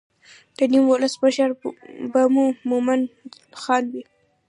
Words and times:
د 0.57 0.59
نیم 0.71 0.83
ولس 0.87 1.13
مشر 1.23 1.49
به 2.11 2.21
مومن 2.69 3.01
خان 3.61 3.83
وي. 3.91 4.03